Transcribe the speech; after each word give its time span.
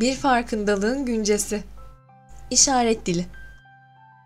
Bir 0.00 0.14
farkındalığın 0.14 1.06
güncesi. 1.06 1.64
İşaret 2.50 3.06
dili. 3.06 3.26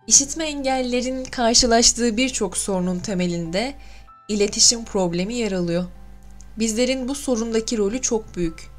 İşitme 0.06 0.44
engellilerin 0.44 1.24
karşılaştığı 1.24 2.16
birçok 2.16 2.56
sorunun 2.56 2.98
temelinde 2.98 3.74
iletişim 4.28 4.84
problemi 4.84 5.34
yer 5.34 5.52
alıyor. 5.52 5.84
Bizlerin 6.58 7.08
bu 7.08 7.14
sorundaki 7.14 7.78
rolü 7.78 8.02
çok 8.02 8.36
büyük. 8.36 8.70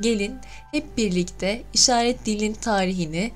Gelin 0.00 0.38
hep 0.72 0.96
birlikte 0.96 1.62
işaret 1.74 2.26
dilinin 2.26 2.54
tarihini, 2.54 3.32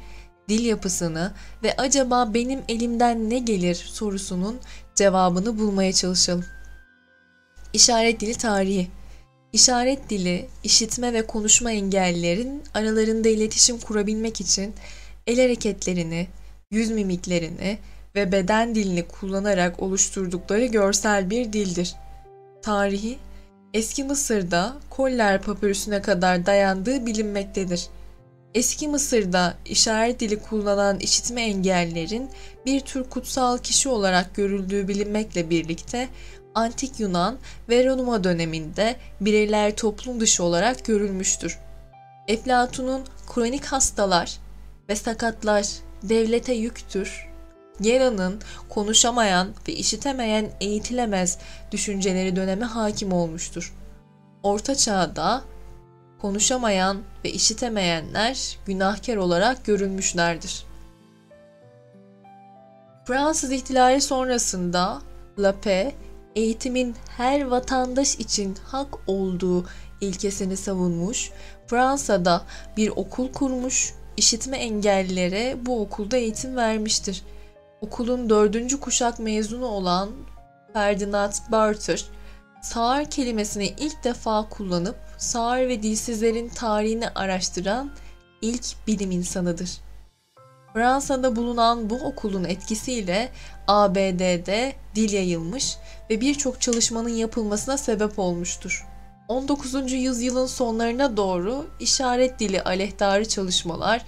dil 0.48 0.64
yapısını 0.64 1.32
ve 1.62 1.74
acaba 1.76 2.34
benim 2.34 2.60
elimden 2.68 3.30
ne 3.30 3.38
gelir 3.38 3.74
sorusunun 3.74 4.60
cevabını 4.94 5.58
bulmaya 5.58 5.92
çalışalım. 5.92 6.44
İşaret 7.72 8.20
dili 8.20 8.34
tarihi 8.34 8.90
İşaret 9.56 10.10
dili, 10.10 10.46
işitme 10.64 11.12
ve 11.12 11.26
konuşma 11.26 11.72
engellilerin 11.72 12.62
aralarında 12.74 13.28
iletişim 13.28 13.78
kurabilmek 13.78 14.40
için 14.40 14.74
el 15.26 15.40
hareketlerini, 15.40 16.28
yüz 16.70 16.90
mimiklerini 16.90 17.78
ve 18.14 18.32
beden 18.32 18.74
dilini 18.74 19.02
kullanarak 19.02 19.82
oluşturdukları 19.82 20.66
görsel 20.66 21.30
bir 21.30 21.52
dildir. 21.52 21.94
Tarihi, 22.62 23.18
eski 23.74 24.04
Mısır'da 24.04 24.76
Koller 24.90 25.42
papürüsüne 25.42 26.02
kadar 26.02 26.46
dayandığı 26.46 27.06
bilinmektedir. 27.06 27.86
Eski 28.56 28.88
Mısır'da 28.88 29.54
işaret 29.64 30.20
dili 30.20 30.42
kullanan 30.42 30.98
işitme 30.98 31.42
engellilerin 31.42 32.30
bir 32.66 32.80
tür 32.80 33.04
kutsal 33.04 33.58
kişi 33.58 33.88
olarak 33.88 34.34
görüldüğü 34.34 34.88
bilinmekle 34.88 35.50
birlikte 35.50 36.08
Antik 36.54 37.00
Yunan 37.00 37.38
ve 37.68 37.86
Roma 37.86 38.24
döneminde 38.24 38.96
bireyler 39.20 39.76
toplum 39.76 40.20
dışı 40.20 40.44
olarak 40.44 40.84
görülmüştür. 40.84 41.58
Eflatun'un 42.28 43.04
kronik 43.34 43.64
hastalar 43.64 44.38
ve 44.88 44.96
sakatlar 44.96 45.66
devlete 46.02 46.52
yüktür. 46.52 47.28
Gera'nın 47.80 48.40
konuşamayan 48.68 49.48
ve 49.68 49.72
işitemeyen 49.72 50.50
eğitilemez 50.60 51.38
düşünceleri 51.72 52.36
döneme 52.36 52.64
hakim 52.64 53.12
olmuştur. 53.12 53.74
Orta 54.42 54.74
çağda 54.74 55.44
konuşamayan 56.20 57.02
ve 57.24 57.30
işitemeyenler 57.30 58.58
günahkar 58.66 59.16
olarak 59.16 59.64
görülmüşlerdir. 59.64 60.66
Fransız 63.04 63.52
ihtilali 63.52 64.00
sonrasında 64.00 65.02
La 65.38 65.60
Paix 65.60 65.92
eğitimin 66.36 66.96
her 67.16 67.46
vatandaş 67.46 68.14
için 68.14 68.56
hak 68.64 68.98
olduğu 69.06 69.66
ilkesini 70.00 70.56
savunmuş, 70.56 71.30
Fransa'da 71.66 72.42
bir 72.76 72.88
okul 72.88 73.32
kurmuş, 73.32 73.94
işitme 74.16 74.58
engellilere 74.58 75.56
bu 75.66 75.80
okulda 75.80 76.16
eğitim 76.16 76.56
vermiştir. 76.56 77.22
Okulun 77.80 78.30
dördüncü 78.30 78.80
kuşak 78.80 79.18
mezunu 79.18 79.66
olan 79.66 80.10
Ferdinand 80.72 81.32
Barter, 81.52 82.04
sağır 82.62 83.04
kelimesini 83.04 83.66
ilk 83.66 84.04
defa 84.04 84.48
kullanıp 84.48 84.96
sağır 85.18 85.68
ve 85.68 85.82
dilsizlerin 85.82 86.48
tarihini 86.48 87.08
araştıran 87.08 87.90
ilk 88.42 88.64
bilim 88.86 89.10
insanıdır. 89.10 89.70
Fransa'da 90.74 91.36
bulunan 91.36 91.90
bu 91.90 91.94
okulun 91.94 92.44
etkisiyle 92.44 93.32
ABD'de 93.68 94.72
dil 94.94 95.12
yayılmış 95.12 95.76
ve 96.10 96.20
birçok 96.20 96.60
çalışmanın 96.60 97.08
yapılmasına 97.08 97.78
sebep 97.78 98.18
olmuştur. 98.18 98.86
19. 99.28 99.92
yüzyılın 99.92 100.46
sonlarına 100.46 101.16
doğru 101.16 101.66
işaret 101.80 102.40
dili 102.40 102.62
aleyhtarı 102.62 103.28
çalışmalar 103.28 104.02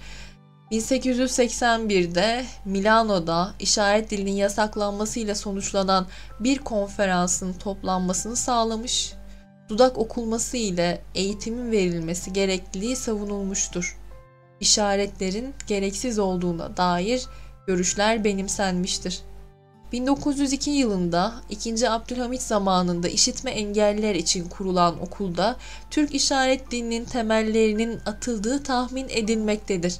1881'de 0.71 2.45
Milano'da 2.65 3.53
işaret 3.59 4.11
dilinin 4.11 4.31
yasaklanmasıyla 4.31 5.35
sonuçlanan 5.35 6.07
bir 6.39 6.59
konferansın 6.59 7.53
toplanmasını 7.53 8.35
sağlamış, 8.35 9.13
dudak 9.69 9.97
okulması 9.97 10.57
ile 10.57 11.01
eğitimin 11.15 11.71
verilmesi 11.71 12.33
gerekliliği 12.33 12.95
savunulmuştur. 12.95 13.97
İşaretlerin 14.59 15.53
gereksiz 15.67 16.19
olduğuna 16.19 16.77
dair 16.77 17.25
görüşler 17.67 18.23
benimsenmiştir. 18.23 19.21
1902 19.91 20.71
yılında 20.71 21.33
2. 21.49 21.89
Abdülhamit 21.89 22.41
zamanında 22.41 23.07
işitme 23.07 23.51
engelliler 23.51 24.15
için 24.15 24.49
kurulan 24.49 25.01
okulda 25.01 25.55
Türk 25.91 26.15
işaret 26.15 26.71
dininin 26.71 27.05
temellerinin 27.05 27.99
atıldığı 28.05 28.63
tahmin 28.63 29.07
edilmektedir. 29.09 29.95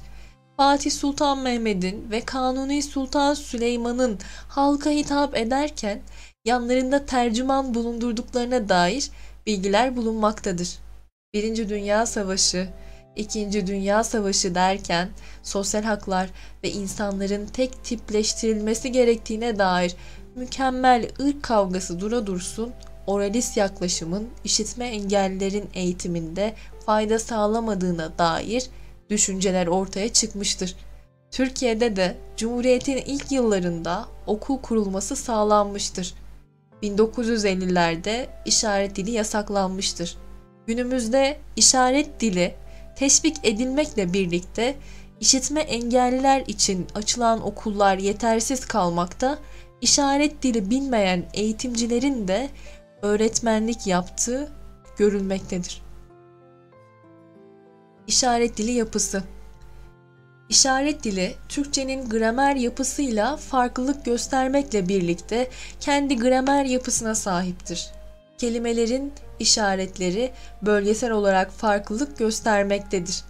Fatih 0.56 0.90
Sultan 0.90 1.38
Mehmet'in 1.38 2.10
ve 2.10 2.20
Kanuni 2.20 2.82
Sultan 2.82 3.34
Süleyman'ın 3.34 4.18
halka 4.48 4.90
hitap 4.90 5.36
ederken 5.36 6.00
yanlarında 6.44 7.06
tercüman 7.06 7.74
bulundurduklarına 7.74 8.68
dair 8.68 9.10
bilgiler 9.46 9.96
bulunmaktadır. 9.96 10.78
Birinci 11.34 11.68
Dünya 11.68 12.06
Savaşı, 12.06 12.68
İkinci 13.16 13.66
Dünya 13.66 14.04
Savaşı 14.04 14.54
derken 14.54 15.08
sosyal 15.42 15.82
haklar 15.82 16.30
ve 16.64 16.70
insanların 16.70 17.46
tek 17.46 17.84
tipleştirilmesi 17.84 18.92
gerektiğine 18.92 19.58
dair 19.58 19.96
mükemmel 20.34 21.08
ırk 21.20 21.42
kavgası 21.42 22.00
dura 22.00 22.26
dursun, 22.26 22.72
oralist 23.06 23.56
yaklaşımın 23.56 24.28
işitme 24.44 24.86
engellilerin 24.86 25.70
eğitiminde 25.74 26.54
fayda 26.86 27.18
sağlamadığına 27.18 28.18
dair 28.18 28.66
düşünceler 29.10 29.66
ortaya 29.66 30.12
çıkmıştır. 30.12 30.76
Türkiye'de 31.30 31.96
de 31.96 32.16
Cumhuriyet'in 32.36 32.96
ilk 32.96 33.32
yıllarında 33.32 34.08
okul 34.26 34.58
kurulması 34.58 35.16
sağlanmıştır. 35.16 36.14
1950'lerde 36.82 38.26
işaret 38.44 38.96
dili 38.96 39.10
yasaklanmıştır. 39.10 40.16
Günümüzde 40.66 41.38
işaret 41.56 42.20
dili 42.20 42.54
teşvik 42.96 43.36
edilmekle 43.42 44.12
birlikte 44.12 44.76
işitme 45.20 45.60
engelliler 45.60 46.44
için 46.46 46.86
açılan 46.94 47.46
okullar 47.46 47.98
yetersiz 47.98 48.64
kalmakta, 48.64 49.38
işaret 49.80 50.42
dili 50.42 50.70
bilmeyen 50.70 51.24
eğitimcilerin 51.34 52.28
de 52.28 52.50
öğretmenlik 53.02 53.86
yaptığı 53.86 54.52
görülmektedir. 54.98 55.82
İşaret 58.06 58.56
dili 58.56 58.70
yapısı 58.70 59.22
İşaret 60.50 61.04
dili 61.04 61.34
Türkçenin 61.48 62.08
gramer 62.08 62.56
yapısıyla 62.56 63.36
farklılık 63.36 64.04
göstermekle 64.04 64.88
birlikte 64.88 65.50
kendi 65.80 66.16
gramer 66.18 66.64
yapısına 66.64 67.14
sahiptir. 67.14 67.90
Kelimelerin 68.38 69.12
işaretleri 69.38 70.30
bölgesel 70.62 71.10
olarak 71.10 71.52
farklılık 71.52 72.18
göstermektedir. 72.18 73.22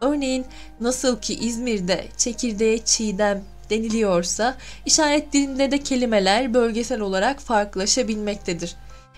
Örneğin 0.00 0.46
nasıl 0.80 1.20
ki 1.20 1.34
İzmir'de 1.34 2.04
çekirdeğe 2.16 2.78
çiğdem 2.78 3.44
deniliyorsa 3.70 4.54
işaret 4.86 5.32
dilinde 5.32 5.70
de 5.70 5.78
kelimeler 5.78 6.54
bölgesel 6.54 7.00
olarak 7.00 7.40
farklılaşabilmektedir. 7.40 8.76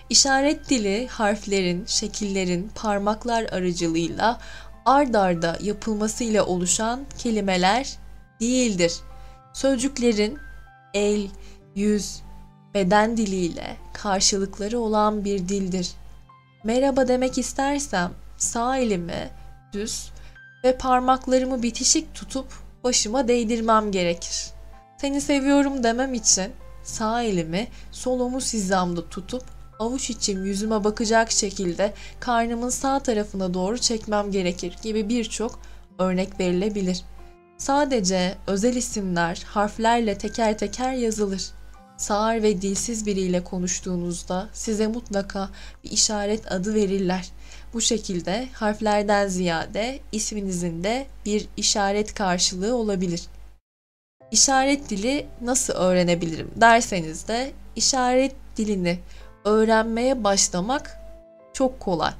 İşaret 0.09 0.69
dili 0.69 1.07
harflerin, 1.07 1.85
şekillerin, 1.85 2.71
parmaklar 2.75 3.43
aracılığıyla 3.43 4.39
ard 4.87 5.13
arda 5.13 5.57
yapılmasıyla 5.61 6.45
oluşan 6.45 6.99
kelimeler 7.17 7.97
değildir. 8.41 8.93
Sözcüklerin 9.53 10.37
el, 10.93 11.29
yüz, 11.75 12.21
beden 12.73 13.17
diliyle 13.17 13.77
karşılıkları 13.93 14.79
olan 14.79 15.25
bir 15.25 15.39
dildir. 15.39 15.91
Merhaba 16.63 17.07
demek 17.07 17.37
istersem 17.37 18.11
sağ 18.37 18.77
elimi 18.77 19.29
düz 19.73 20.11
ve 20.63 20.77
parmaklarımı 20.77 21.63
bitişik 21.63 22.15
tutup 22.15 22.47
başıma 22.83 23.27
değdirmem 23.27 23.91
gerekir. 23.91 24.51
Seni 24.97 25.21
seviyorum 25.21 25.83
demem 25.83 26.13
için 26.13 26.51
sağ 26.83 27.23
elimi 27.23 27.67
sol 27.91 28.19
omuz 28.19 28.53
hizamda 28.53 29.09
tutup 29.09 29.56
avuç 29.79 30.09
içim 30.09 30.45
yüzüme 30.45 30.83
bakacak 30.83 31.31
şekilde 31.31 31.93
karnımın 32.19 32.69
sağ 32.69 32.99
tarafına 32.99 33.53
doğru 33.53 33.77
çekmem 33.77 34.31
gerekir 34.31 34.75
gibi 34.83 35.09
birçok 35.09 35.59
örnek 35.99 36.39
verilebilir. 36.39 37.03
Sadece 37.57 38.35
özel 38.47 38.75
isimler 38.75 39.43
harflerle 39.45 40.17
teker 40.17 40.57
teker 40.57 40.93
yazılır. 40.93 41.41
Sağır 41.97 42.43
ve 42.43 42.61
dilsiz 42.61 43.05
biriyle 43.05 43.43
konuştuğunuzda 43.43 44.49
size 44.53 44.87
mutlaka 44.87 45.49
bir 45.83 45.91
işaret 45.91 46.51
adı 46.51 46.73
verirler. 46.73 47.31
Bu 47.73 47.81
şekilde 47.81 48.47
harflerden 48.53 49.27
ziyade 49.27 49.99
isminizin 50.11 50.83
de 50.83 51.07
bir 51.25 51.47
işaret 51.57 52.13
karşılığı 52.13 52.75
olabilir. 52.75 53.21
İşaret 54.31 54.89
dili 54.89 55.25
nasıl 55.41 55.73
öğrenebilirim 55.73 56.51
derseniz 56.55 57.27
de 57.27 57.51
işaret 57.75 58.35
dilini 58.57 58.99
öğrenmeye 59.47 60.23
başlamak 60.23 60.99
çok 61.53 61.79
kolay. 61.79 62.11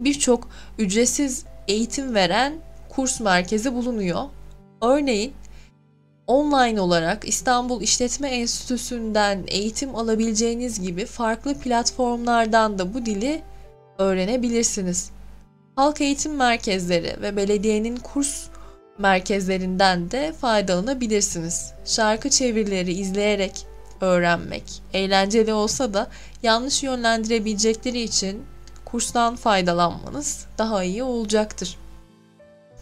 Birçok 0.00 0.48
ücretsiz 0.78 1.44
eğitim 1.68 2.14
veren 2.14 2.54
kurs 2.88 3.20
merkezi 3.20 3.74
bulunuyor. 3.74 4.22
Örneğin 4.82 5.32
online 6.26 6.80
olarak 6.80 7.28
İstanbul 7.28 7.82
İşletme 7.82 8.28
Enstitüsü'nden 8.28 9.44
eğitim 9.46 9.94
alabileceğiniz 9.94 10.80
gibi 10.80 11.06
farklı 11.06 11.54
platformlardan 11.54 12.78
da 12.78 12.94
bu 12.94 13.06
dili 13.06 13.42
öğrenebilirsiniz. 13.98 15.10
Halk 15.76 16.00
eğitim 16.00 16.36
merkezleri 16.36 17.22
ve 17.22 17.36
belediyenin 17.36 17.96
kurs 17.96 18.46
merkezlerinden 18.98 20.10
de 20.10 20.32
faydalanabilirsiniz. 20.32 21.72
Şarkı 21.84 22.30
çevirileri 22.30 22.92
izleyerek 22.92 23.71
öğrenmek 24.02 24.82
eğlenceli 24.92 25.52
olsa 25.52 25.94
da 25.94 26.08
yanlış 26.42 26.82
yönlendirebilecekleri 26.82 28.00
için 28.00 28.44
kurstan 28.84 29.36
faydalanmanız 29.36 30.46
daha 30.58 30.84
iyi 30.84 31.02
olacaktır. 31.02 31.78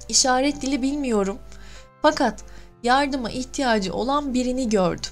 İşaret 0.08 0.62
dili 0.62 0.82
bilmiyorum 0.82 1.38
fakat 2.02 2.44
yardıma 2.82 3.30
ihtiyacı 3.30 3.94
olan 3.94 4.34
birini 4.34 4.68
gördüm. 4.68 5.10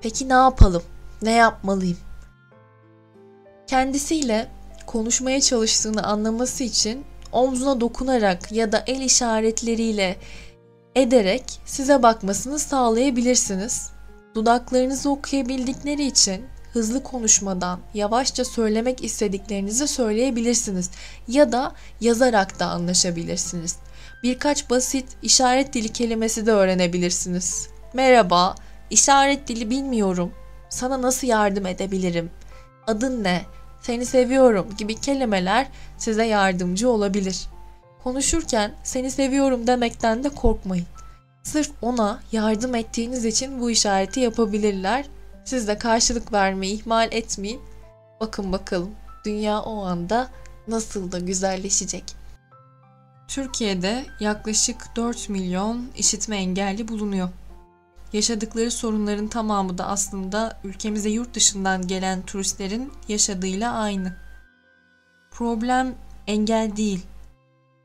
Peki 0.00 0.28
ne 0.28 0.32
yapalım? 0.32 0.82
Ne 1.22 1.32
yapmalıyım? 1.32 1.98
Kendisiyle 3.66 4.48
konuşmaya 4.86 5.40
çalıştığını 5.40 6.02
anlaması 6.02 6.64
için 6.64 7.04
omzuna 7.32 7.80
dokunarak 7.80 8.52
ya 8.52 8.72
da 8.72 8.84
el 8.86 9.00
işaretleriyle 9.00 10.16
ederek 10.94 11.60
size 11.64 12.02
bakmasını 12.02 12.58
sağlayabilirsiniz. 12.58 13.97
Dudaklarınızı 14.34 15.10
okuyabildikleri 15.10 16.06
için 16.06 16.46
hızlı 16.72 17.02
konuşmadan 17.02 17.80
yavaşça 17.94 18.44
söylemek 18.44 19.04
istediklerinizi 19.04 19.88
söyleyebilirsiniz 19.88 20.90
ya 21.28 21.52
da 21.52 21.72
yazarak 22.00 22.60
da 22.60 22.66
anlaşabilirsiniz. 22.66 23.76
Birkaç 24.22 24.70
basit 24.70 25.06
işaret 25.22 25.72
dili 25.72 25.88
kelimesi 25.88 26.46
de 26.46 26.52
öğrenebilirsiniz. 26.52 27.68
Merhaba, 27.94 28.54
işaret 28.90 29.48
dili 29.48 29.70
bilmiyorum. 29.70 30.32
Sana 30.68 31.02
nasıl 31.02 31.26
yardım 31.26 31.66
edebilirim? 31.66 32.30
Adın 32.86 33.24
ne? 33.24 33.42
Seni 33.82 34.06
seviyorum 34.06 34.66
gibi 34.78 34.94
kelimeler 35.00 35.66
size 35.98 36.24
yardımcı 36.26 36.90
olabilir. 36.90 37.46
Konuşurken 38.04 38.74
seni 38.82 39.10
seviyorum 39.10 39.66
demekten 39.66 40.24
de 40.24 40.28
korkmayın. 40.28 40.86
Sırf 41.42 41.70
ona 41.82 42.20
yardım 42.32 42.74
ettiğiniz 42.74 43.24
için 43.24 43.60
bu 43.60 43.70
işareti 43.70 44.20
yapabilirler. 44.20 45.06
Siz 45.44 45.68
de 45.68 45.78
karşılık 45.78 46.32
vermeyi 46.32 46.80
ihmal 46.80 47.08
etmeyin. 47.12 47.60
Bakın 48.20 48.52
bakalım 48.52 48.90
dünya 49.24 49.60
o 49.62 49.84
anda 49.84 50.28
nasıl 50.68 51.12
da 51.12 51.18
güzelleşecek. 51.18 52.04
Türkiye'de 53.28 54.06
yaklaşık 54.20 54.96
4 54.96 55.28
milyon 55.28 55.88
işitme 55.96 56.36
engelli 56.36 56.88
bulunuyor. 56.88 57.28
Yaşadıkları 58.12 58.70
sorunların 58.70 59.28
tamamı 59.28 59.78
da 59.78 59.86
aslında 59.86 60.60
ülkemize 60.64 61.08
yurt 61.08 61.34
dışından 61.34 61.86
gelen 61.86 62.22
turistlerin 62.22 62.92
yaşadığıyla 63.08 63.72
aynı. 63.72 64.16
Problem 65.30 65.94
engel 66.26 66.76
değil, 66.76 67.06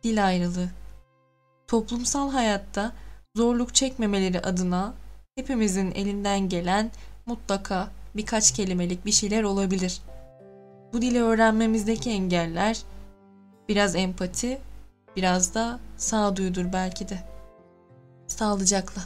dil 0.03 0.25
ayrılığı. 0.25 0.69
Toplumsal 1.67 2.31
hayatta 2.31 2.91
zorluk 3.35 3.75
çekmemeleri 3.75 4.39
adına 4.39 4.93
hepimizin 5.35 5.91
elinden 5.91 6.49
gelen 6.49 6.91
mutlaka 7.25 7.91
birkaç 8.15 8.51
kelimelik 8.51 9.05
bir 9.05 9.11
şeyler 9.11 9.43
olabilir. 9.43 10.01
Bu 10.93 11.01
dili 11.01 11.23
öğrenmemizdeki 11.23 12.09
engeller 12.09 12.81
biraz 13.69 13.95
empati, 13.95 14.61
biraz 15.15 15.55
da 15.55 15.79
sağduyudur 15.97 16.73
belki 16.73 17.09
de. 17.09 17.19
Sağlıcakla. 18.27 19.01